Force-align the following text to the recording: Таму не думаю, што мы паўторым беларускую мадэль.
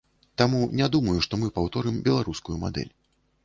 Таму 0.41 0.61
не 0.79 0.87
думаю, 0.95 1.15
што 1.27 1.41
мы 1.43 1.51
паўторым 1.59 2.03
беларускую 2.11 2.61
мадэль. 2.67 2.93